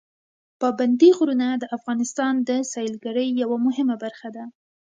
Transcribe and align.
پابندي 0.61 1.09
غرونه 1.17 1.47
د 1.57 1.63
افغانستان 1.77 2.33
د 2.49 2.51
سیلګرۍ 2.71 3.27
یوه 3.41 3.57
مهمه 3.65 3.95
برخه 4.03 4.29
ده. 4.35 4.43